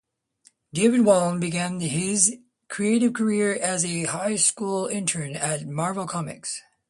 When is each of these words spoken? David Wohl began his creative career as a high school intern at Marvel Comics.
David 0.73 1.01
Wohl 1.05 1.37
began 1.37 1.79
his 1.79 2.35
creative 2.69 3.13
career 3.13 3.53
as 3.53 3.85
a 3.85 4.05
high 4.05 4.35
school 4.35 4.87
intern 4.87 5.35
at 5.35 5.67
Marvel 5.67 6.07
Comics. 6.07 6.63